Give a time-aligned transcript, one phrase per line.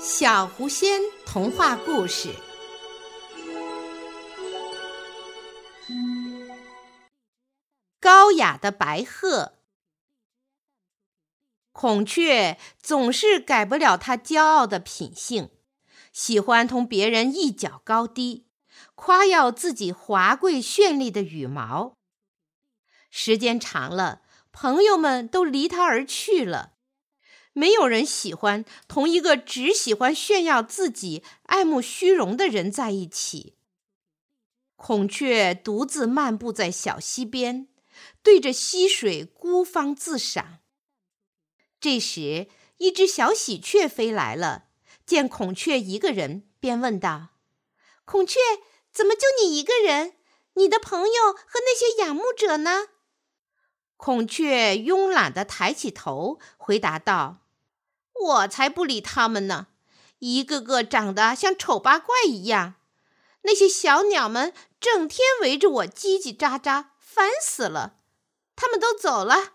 [0.00, 2.32] 小狐仙童话故事：
[7.98, 9.54] 高雅的白鹤。
[11.72, 15.50] 孔雀总是改不了它骄傲的品性，
[16.12, 18.46] 喜欢同别人一较高低，
[18.94, 21.94] 夸耀自己华贵绚丽的羽毛。
[23.10, 24.22] 时间长了，
[24.52, 26.74] 朋友们都离它而去了。
[27.58, 33.56] 没有人喜欢同一个只喜欢炫耀自己、爱慕虚荣的人在一起。
[34.76, 37.66] 孔雀独自漫步在小溪边，
[38.22, 40.60] 对着溪水孤芳自赏。
[41.80, 44.66] 这时，一只小喜鹊飞来了，
[45.04, 47.30] 见孔雀一个人，便问道
[48.06, 48.38] ：“孔雀，
[48.92, 50.14] 怎么就你一个人？
[50.54, 52.90] 你的朋友和那些仰慕者呢？”
[53.98, 57.47] 孔雀慵懒地抬起头，回答道。
[58.20, 59.68] 我才不理他们呢！
[60.18, 62.74] 一个个长得像丑八怪一样。
[63.42, 67.98] 那些小鸟们整天围着我叽叽喳喳，烦死了。
[68.56, 69.52] 他们都走了。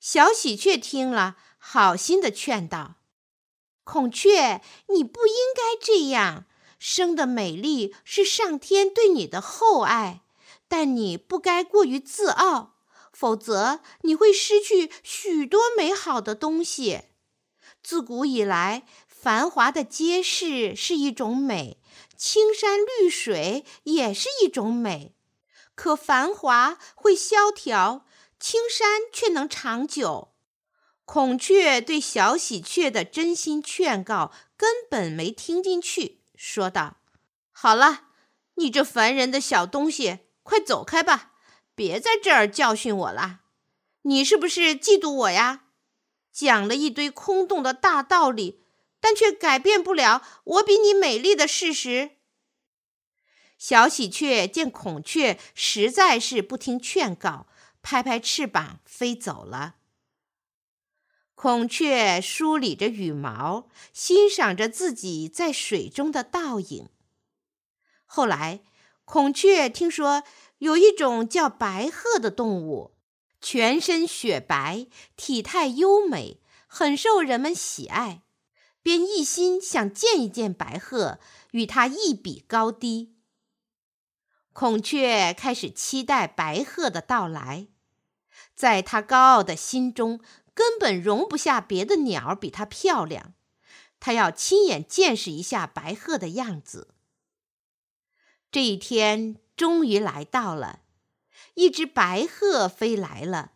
[0.00, 2.96] 小喜鹊听了，好心的劝道
[3.84, 6.46] ：“孔雀，你不应该这样。
[6.78, 10.22] 生的美丽是上天对你的厚爱，
[10.68, 12.74] 但你不该过于自傲，
[13.12, 17.02] 否则你会失去许多美好的东西。”
[17.86, 21.78] 自古以来，繁华的街市是一种美，
[22.16, 25.14] 青山绿水也是一种美。
[25.76, 28.04] 可繁华会萧条，
[28.40, 30.32] 青山却能长久。
[31.04, 36.96] 孔雀对小喜鹊的真心劝告根本没听进去，说道
[37.54, 38.06] ：“好了，
[38.56, 41.34] 你这烦人的小东西，快走开吧，
[41.76, 43.42] 别在这儿教训我了。
[44.02, 45.62] 你是不是嫉妒我呀？”
[46.36, 48.60] 讲了一堆空洞的大道理，
[49.00, 52.10] 但却改变不了我比你美丽的事实。
[53.56, 57.46] 小喜鹊见孔雀实在是不听劝告，
[57.80, 59.76] 拍拍翅膀飞走了。
[61.34, 66.90] 孔雀梳理着羽毛，欣赏着自己在水中的倒影。
[68.04, 68.60] 后来，
[69.06, 70.22] 孔雀听说
[70.58, 72.95] 有一种叫白鹤的动物。
[73.48, 78.22] 全身雪白，体态优美，很受人们喜爱，
[78.82, 81.20] 便一心想见一见白鹤，
[81.52, 83.14] 与它一比高低。
[84.52, 87.68] 孔雀开始期待白鹤的到来，
[88.56, 90.18] 在他高傲的心中，
[90.52, 93.34] 根本容不下别的鸟比它漂亮，
[94.00, 96.96] 他要亲眼见识一下白鹤的样子。
[98.50, 100.80] 这一天终于来到了。
[101.56, 103.52] 一只白鹤飞来了，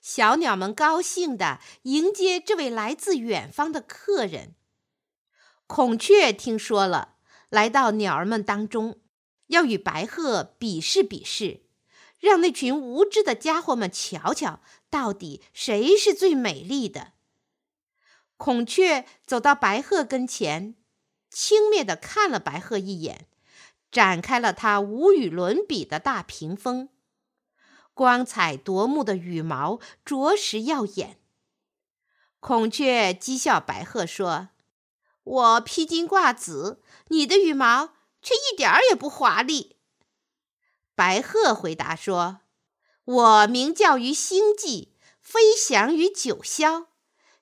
[0.00, 4.54] 小鸟们高兴地迎接这位来自远方的客人。
[5.66, 7.16] 孔雀听说了，
[7.50, 9.00] 来到鸟儿们当中，
[9.48, 11.60] 要与白鹤比试比试，
[12.18, 17.12] 让那群无知的家伙们瞧瞧，到底谁是最美丽的。
[18.38, 20.74] 孔雀走到白鹤跟前，
[21.30, 23.28] 轻蔑地看了白鹤一眼，
[23.90, 26.88] 展开了它无与伦比的大屏风。
[27.94, 31.18] 光彩夺目的羽毛着实耀眼。
[32.40, 34.48] 孔雀讥笑白鹤说
[35.24, 39.76] ：“我披荆挂紫，你的羽毛却一点儿也不华丽。”
[40.94, 42.40] 白鹤回答说
[43.04, 46.88] ：“我鸣叫于星际，飞翔于九霄，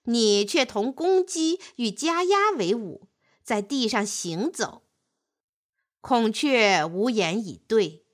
[0.05, 3.09] 你却同公鸡与家鸭为伍，
[3.43, 4.83] 在地上行走。”
[6.01, 8.05] 孔雀无言以对。